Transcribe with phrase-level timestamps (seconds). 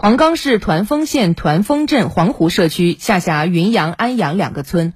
[0.00, 4.92] 黄冈市团风县团风镇黄湖社区下辖云阳、安阳两个村。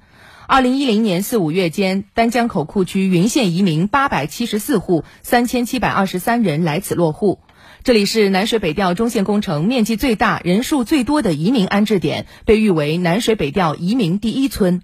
[0.47, 7.39] 二零一零年四五月间，丹江口库区云县移民八百七十四户，三千七百二十三人来此落户。
[7.83, 14.83] 这里是南水北调中线工程面积最大、人数最多的移民安置点，被誉为南水北调移民第一村。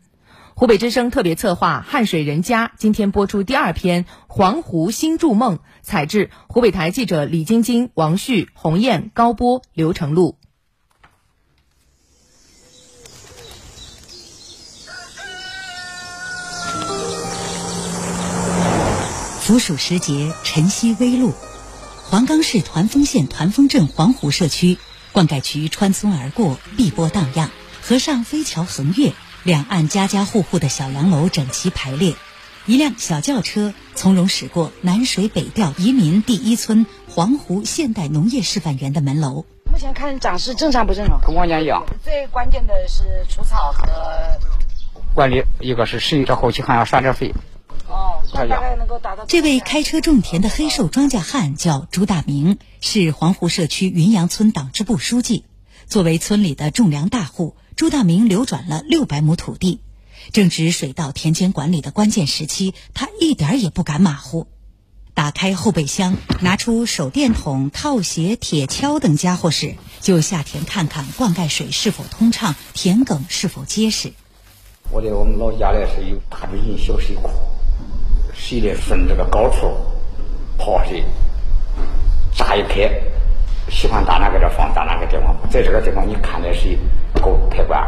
[0.59, 10.35] 湖北之声特别策划《汉水人家》今天播出第二篇《黄湖新筑梦》，采制湖北台记者李晶晶、王旭、洪燕、高波、刘成路。
[19.39, 21.31] 伏暑时节，晨曦微露，
[22.03, 24.77] 黄冈市团风县团风镇黄湖社区
[25.13, 27.49] 灌溉渠穿村而过，碧波荡漾，
[27.81, 29.13] 河上飞桥横越。
[29.43, 32.13] 两岸家家户户的小洋楼整齐排列，
[32.65, 39.45] 一辆小轿车从容驶过南水北调移民第一村黄湖现代农业示范园的门楼。
[39.71, 41.21] 目前看长势正常不正常？
[41.25, 41.85] 跟往年一样。
[42.03, 43.87] 最关键的是除草和
[45.13, 47.33] 管理，一个是施，这后期还要刷点肥。
[47.87, 49.23] 哦，大概能够达到。
[49.25, 55.45] 这位开车种田的黑瘦庄稼汉叫朱大明，是黄湖社区云阳村党支部书记。
[55.87, 57.55] 作为村里的种粮大户。
[57.79, 59.79] 朱大明流转了六百亩土地，
[60.33, 64.47] 正值水稻田间管理的关键时期，他一点也不敢马虎。
[65.13, 74.11] 打开后备箱，拿出手电筒、套鞋、铁锹等家伙时，就下田看看灌溉水是否通畅，田埂是否结实。
[74.91, 77.29] 我的我们老家呢是有大水井、小水库，
[78.35, 79.71] 水呢分这个高处
[80.57, 81.05] 跑水，
[82.35, 82.91] 炸一开。
[83.69, 86.77] 喜欢打哪个地方打哪个地方，在这个地方你看的是
[87.21, 87.81] 高开关，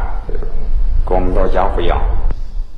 [1.05, 1.99] 跟我们老家不一样。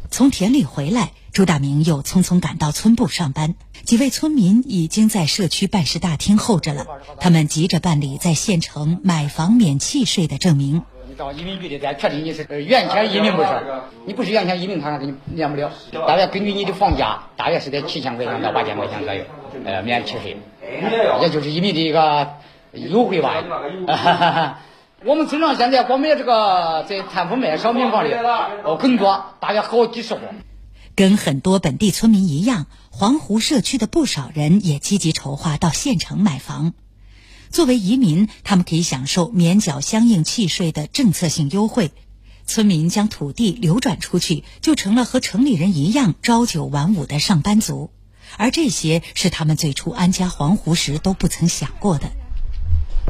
[0.09, 3.55] 从田里回来，朱大明又匆匆赶到村部上班。
[3.83, 6.85] 几位村民已经在社区办事大厅候着了，
[7.19, 10.83] 他们急着办理在县城买房免契税的证明。
[11.09, 13.49] 你到移民局里再确定你是原签移民不是？
[14.05, 15.71] 你不是原签移民，他给你免不了。
[16.07, 19.23] 大约根据你的房价，大约是在七千块钱到八千块钱左右，
[19.65, 20.37] 呃，免契税，
[21.21, 22.29] 也就是移民的一个。
[22.73, 23.43] 优惠吧，
[25.05, 28.17] 我们村上现在光买这个在摊铺卖商品房的
[28.63, 30.21] 哦更多，大约好几十户。
[30.95, 36.73] 跟很多本地村民一样，黄湖社区的不少人也积极筹划到县城买房。
[37.49, 41.91] 作为移民，他们可以享受免缴相应契税的政策性优惠。
[42.45, 47.91] 村民将土地流转出去，就成了和城里人一样朝九晚五的上班族。
[48.37, 52.07] 而这些是他们最初安家黄湖时都不曾想过的。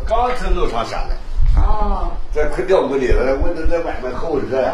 [0.08, 1.18] 刚从楼上下来，
[1.62, 4.74] 哦，在快掉屋里了，我都在外面候着。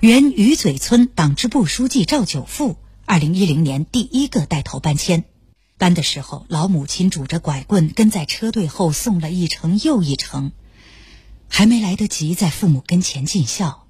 [0.00, 5.24] 原鱼嘴村党支部书记赵九富，二零一零年第一个带头搬迁，
[5.78, 10.52] 搬的时候，老母亲拄着拐棍跟在车队后送了一程又一程，
[11.48, 13.84] 还没来得及在父母跟前尽孝，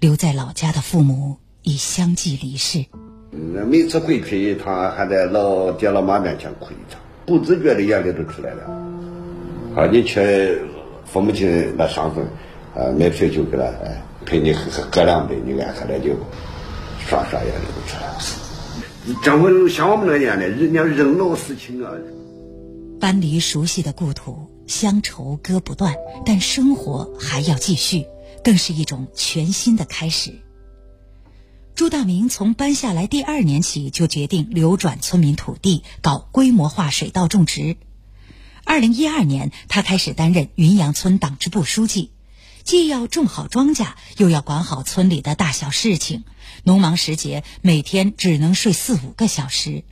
[0.00, 2.86] 留在老家的父母已相继离世。
[3.30, 8.81] 每次回去一趟，还在老爹老妈面前哭一场，不自觉的眼泪都出来了。
[9.74, 10.60] 啊，你去
[11.06, 12.24] 父母亲那上坟，
[12.74, 16.14] 啊，买啤酒给他，哎，陪你喝喝两杯，你爱喝点酒，
[17.06, 18.18] 刷刷眼泪都出来了。
[19.22, 21.90] 这不像我们那年的，人家人老事情啊。
[23.00, 28.06] 搬离熟悉的故土，乡愁割不断，但生活还要继续，
[28.44, 30.32] 更是一种全新的开始。
[31.74, 37.76] 朱大明从搬下来第二年起，就决定流转村民土地，搞规模化水稻种植。
[38.64, 42.10] 二零一二年，他开始担任云阳村党支部书记，
[42.62, 43.86] 既要种好庄稼，
[44.16, 46.24] 又要管好村里的大小事情。
[46.64, 49.82] 农忙时节，每天只能睡四五个小时。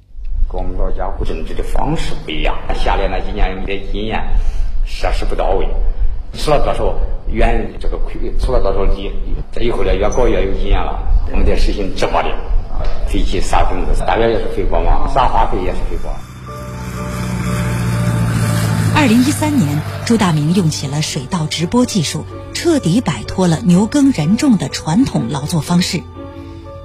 [0.48, 4.20] 跟我们老家户政治的方式不一样，下来那几年有点经验，
[4.86, 5.66] 设施不到位，
[6.34, 6.98] 出了多少
[7.28, 9.10] 远这个亏，出了多少力。
[9.52, 11.02] 这以后呢，越搞越有经验了。
[11.32, 12.28] 我们得实行直播的，
[13.08, 16.29] 废弃撒种子，大约也是肥沃嘛，撒化肥也是肥沃。
[19.00, 26.02] 二零一三年，朱大明用起了水稻直播技术，彻底摆脱了牛耕人种的传统劳作方式。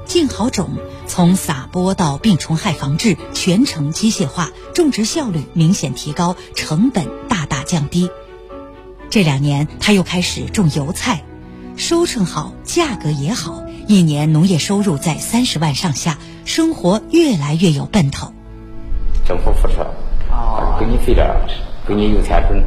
[0.06, 0.77] 进好种，
[1.07, 8.09] 从撒播到病虫害防治，全程机械化，种植效率明显提高，成本大大降低。
[9.09, 11.21] 这两年，他又开始种油菜，
[11.75, 18.31] 收成好，价格也好，一年农业收入在三十万上下，生活越来越有奔头。
[19.27, 19.81] 政府扶持，
[20.31, 21.27] 啊，给你费点。
[21.87, 22.63] 给你油菜种，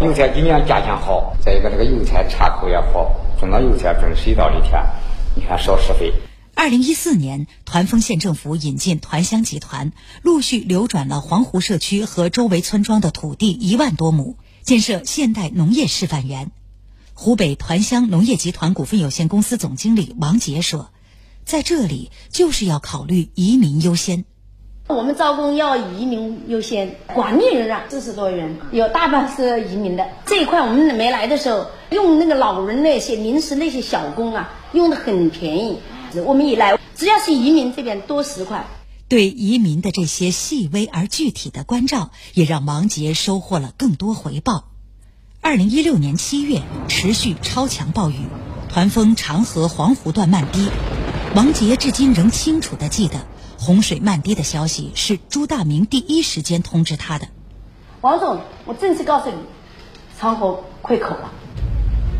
[0.00, 4.82] 油菜今年价钱好，再一个这个油菜插口也好，种到油菜种水稻的田，
[5.36, 6.10] 你看少施肥。
[6.54, 9.92] 二零一四年，团风县政府引进团乡集团，
[10.22, 16.50] 陆续流转了黄湖社区和周围村庄的土地一万多亩，建设现代农业示范园。
[17.12, 20.90] 湖北团乡农业集团股份有限公司总经理王杰说
[21.44, 24.24] ：“在这里就是要考虑移民优先。
[24.88, 30.06] 我们招工要移民优先，管理人啊四十多人，有大半是移民的。
[30.26, 35.78] 这一块我们没来的时候，用那个老人那些临时那些小工啊，用的很便宜。
[36.26, 38.66] 我们一来，只要是移民这边多十块。”
[39.08, 44.64] 对移民的这些细微而具体的关照，也让王杰收获了更多回报。
[45.40, 48.16] 二零一六年七月，持续超强暴雨，
[48.68, 50.68] 团风长河黄湖段漫堤。
[51.34, 53.16] 王杰至今仍清楚地记得，
[53.58, 57.26] 洪水漫堤的消息是朱大明第一时间通知他的。
[58.02, 59.36] 王总，我正式告诉你，
[60.20, 61.30] 长河溃口了，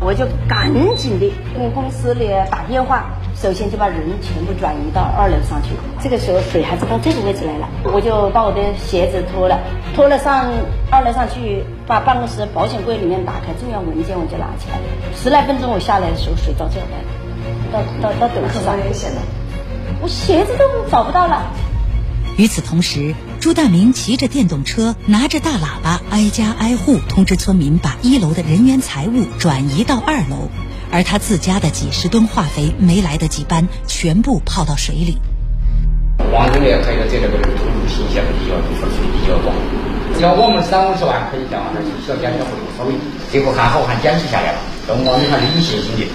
[0.01, 3.05] 我就赶紧的跟公司里打电话。
[3.35, 9.59] 首先就把人全部转移到二楼上去，这个时候水还是到这个位置来了，我就把我的鞋子脱了，
[9.93, 10.51] 脱了上
[10.89, 14.79] 二楼上去，把办公室保险柜里面打开重要文件我就拿起来，
[15.15, 17.09] 十来分钟我下来的时候水到这来了，
[17.71, 19.21] 到到到等子上，危险的，
[20.01, 21.51] 我鞋子都找不到了。
[22.37, 30.49] 与此同时，朱大明骑着电动车，拿着大喇叭，挨家挨户通知村民把一楼的人员财物转移到二楼。
[30.91, 35.17] 而他自家的几十吨化肥没来得及搬，全部泡到水里。
[36.31, 39.55] 黄总也可以在这个投入体现比较出水比较广。
[40.21, 42.93] 要我们三五十万可以这样的小减小户无所谓，
[43.31, 46.05] 最后还好还坚持下来了，我们还是有信心的。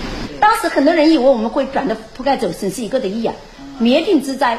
[0.48, 3.34] 当时很多人以为我们会转的铺盖走，损失一个的亿啊，
[3.78, 4.58] 灭顶之灾，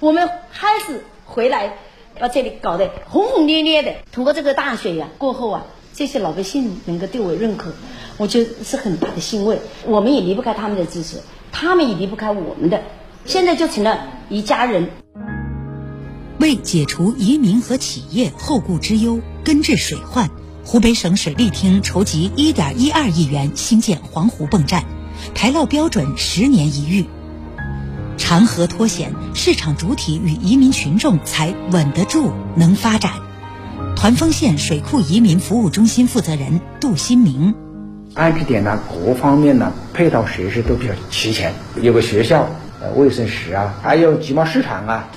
[0.00, 1.74] 我们还是回来
[2.18, 3.94] 把这里搞得轰轰烈烈的。
[4.10, 7.72] 通过这个大水呀过后啊，这些老百姓能够对我认可。
[8.16, 11.18] 我觉得是很大的欣慰，我们也离不开他们的支持，
[11.52, 12.82] 他们也离不开我们的，
[13.24, 14.88] 现在就成了一家人。
[16.40, 20.28] 为解除移民和企业后顾之忧，根治水患，
[20.64, 24.84] 湖北省水利厅筹集一点一二亿元兴建黄湖泵站，
[25.34, 27.06] 排涝标准十年一遇。
[28.16, 33.12] 长河脱险，市场主体与移民群众才稳得住，能发展。
[33.96, 37.54] 团风县水库移民服务中心负责人杜新明。
[38.14, 42.48] 安置点呢，各方面呢配套设施都比较齐全，有个学校、
[42.80, 45.08] 呃卫生室啊，还有集贸市场啊，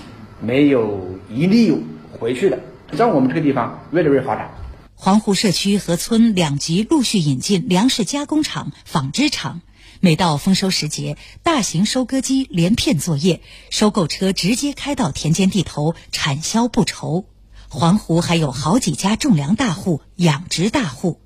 [0.41, 1.75] 没有一例
[2.19, 2.59] 回去的。
[2.95, 4.51] 在我们这个地方越来越发展。
[4.95, 9.61] 黄湖社区和村两级陆续引进粮食加工厂、纺织厂，
[9.99, 17.25] 每到丰收时节，大型收割机连片作业，收购车直接开到田间地头，产销不愁。
[17.69, 21.19] 黄湖还有好几家种粮大户、养殖大户。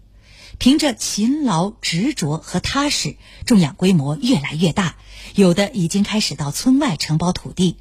[0.59, 4.95] 凭着勤劳、执着和踏实，种养规模越来越大，
[5.35, 7.77] 有的已经开始到村外承包土地。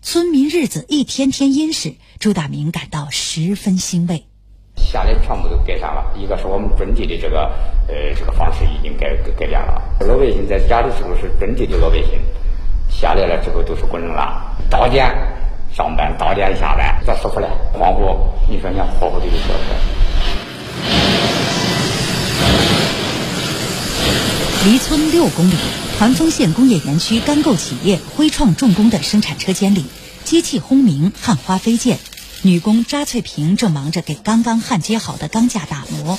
[0.00, 4.26] 村民日子一天天殷实，朱大明感到十分欣慰。
[4.76, 7.50] 下来全部都改善了，一个是我们本地的这个
[7.88, 9.80] 呃这个方式已经改改变了。
[10.00, 12.20] 老百姓在家的时候是本地的老百姓，
[12.90, 15.06] 下来了之后都是工人了，到点
[15.74, 17.46] 上班，到点下班，多舒服嘞！
[17.72, 19.54] 黄湖，你说你看活活的就说。
[24.64, 25.54] 离村六公里，
[25.98, 29.86] 团风县工业园区钢构企业辉创重工的生产车间里，
[30.24, 31.98] 机器轰鸣，焊花飞溅，
[32.44, 36.18] 女工扎翠萍正忙着给刚刚焊接好的钢架打磨。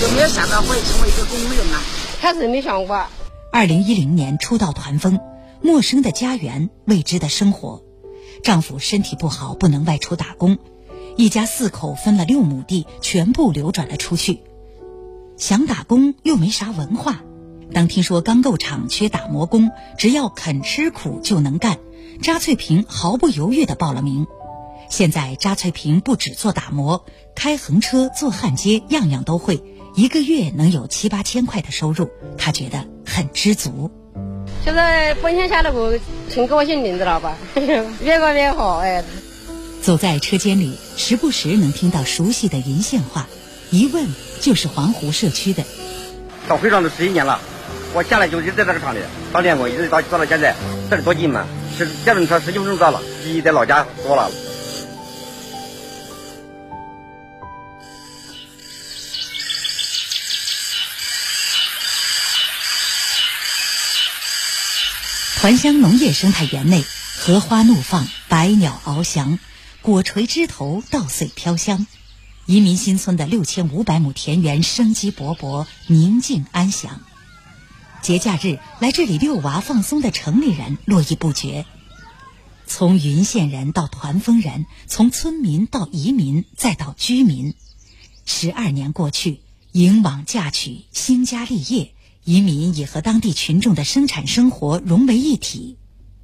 [0.00, 1.78] 有没有想到会成为一个工人呢？
[2.18, 3.04] 开始没想过。
[3.52, 5.20] 二零一零年初到团风，
[5.60, 7.82] 陌生的家园，未知的生活。
[8.42, 10.56] 丈夫身体不好，不能外出打工，
[11.18, 14.42] 一家四口分了六亩地，全部流转了出去。
[15.36, 17.20] 想打工又没啥文化，
[17.74, 21.78] 当听说钢构厂缺打磨工，只要肯吃苦就能干，
[22.22, 24.26] 扎翠萍毫不犹豫地报了名。
[24.92, 29.64] 现在扎翠萍不只做打磨，开横车、做焊接，样样都会，
[29.96, 33.90] 一个月能有七八千块的收入，她觉得很知足。
[34.62, 37.38] 现在奔现下来我，挺高兴，你知道吧？
[38.02, 39.02] 越干越好，哎。
[39.80, 43.26] 走在车间里，时不时能听到熟悉的银线话。
[43.70, 44.06] 一问
[44.42, 45.64] 就是黄湖社区的，
[46.46, 47.40] 到会上都十一年了，
[47.94, 48.98] 我下来就一直在这个厂里
[49.32, 50.54] 当电工，一直到到到现在，
[50.90, 51.46] 这里多近嘛？
[51.78, 54.30] 是电动车十几分钟到了，比在老家多了。
[65.42, 66.84] 团乡农业生态园内，
[67.16, 69.40] 荷花怒放，百鸟翱翔，
[69.80, 71.88] 果垂枝头，稻穗飘香。
[72.46, 77.00] 移民新村的六千五百亩田园生机勃勃、宁静安详。
[78.02, 81.66] 节假日来这里遛娃放松的城里人络绎不绝，
[82.68, 87.56] 从云县人到团风人，从村民到移民再到居民，
[88.24, 89.40] 十二年过去，
[89.72, 95.76] 迎网嫁娶，兴家立业，移民也和当地群众的生产生活融为一体。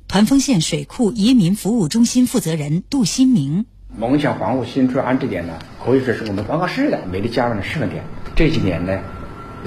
[0.07, 8.05] 团风县水库移民服务中心负责人杜新明：梦想黄湖新村安置点呢，可以说是我们黄冈市的美丽家园的示范点。
[8.37, 8.97] 这几年呢，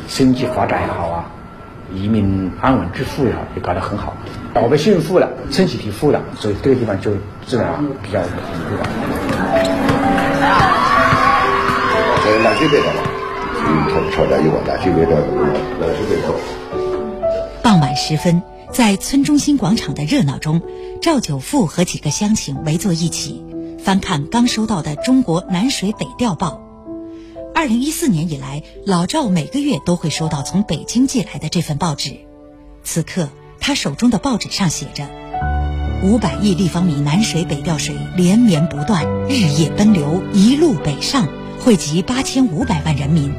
[0.08, 1.30] 经济发展也好啊，
[1.94, 4.16] 移民安稳致富也好，也搞得很好，
[4.56, 7.12] 老百姓富了，村集体富了，所以这个地方就
[7.46, 8.30] 自然比较富
[8.76, 8.88] 了。
[12.24, 13.01] 在南水北的嘛，嗯，他
[14.12, 15.16] 吵架有啊，南水北的，
[15.80, 16.36] 南水北头。
[17.64, 18.42] 傍晚时分，
[18.72, 20.62] 在村中心广场的热闹中，
[21.02, 23.44] 赵九富和几个乡亲围坐一起，
[23.80, 26.62] 翻看刚收到的《中国南水北调报》。
[27.56, 32.18] 二零一四年以来，老赵每个月都会收到从北京寄来的这份报纸。
[32.84, 33.30] 此刻，
[33.62, 35.08] 他手中的报纸上写着
[36.04, 41.28] ：“五百亿立方米南水北调水连绵不断，日夜奔流，一路北上。”
[41.64, 43.32] 惠及八千五百万人民。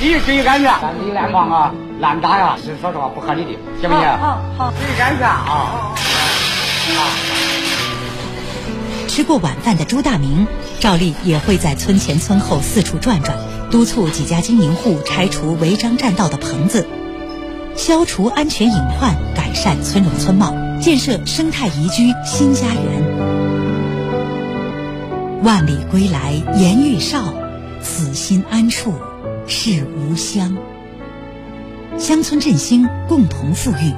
[0.00, 0.72] 你注意安全，
[1.04, 4.04] 你乱放啊，呀，是说实话不合理的，行不行？
[4.18, 5.92] 好，好，注意安全啊！
[9.06, 10.46] 吃过晚饭的朱大明，
[10.78, 13.36] 照例也会在村前村后四处转转，
[13.70, 16.86] 督促几家经营户拆除违章占道的棚子，
[17.76, 23.30] 消除安全隐患，改善村容村貌，建设生态宜居新家园。
[25.42, 27.34] 万里归来颜愈少，
[27.82, 28.94] 此心安处
[29.50, 30.56] 是无乡。
[31.98, 33.92] 乡村振兴，共同富裕。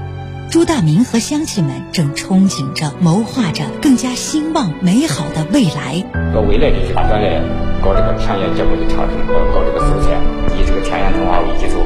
[0.51, 6.03] 朱大明和乡亲们正憧憬着、谋划着更加兴旺美好的未来。
[6.35, 10.19] 到未来的一段锻，搞这个田园结构的调整，搞这个四千，
[10.59, 11.77] 以这个田园通化为基础，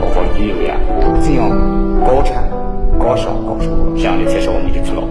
[0.00, 0.76] 搞括旅游呀，
[1.22, 1.48] 这样
[2.04, 2.50] 高产、
[2.98, 5.06] 高效、高收入，这样的才是我们的主了。